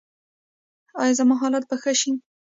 [1.01, 2.11] ایا زما حالت به ښه شي؟